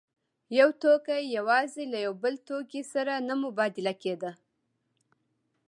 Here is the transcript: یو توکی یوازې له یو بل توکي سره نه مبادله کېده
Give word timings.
یو 0.59 0.69
توکی 0.81 1.21
یوازې 1.37 1.83
له 1.93 1.97
یو 2.05 2.13
بل 2.23 2.35
توکي 2.47 2.81
سره 2.93 3.13
نه 3.27 3.35
مبادله 3.43 3.93
کېده 4.03 4.31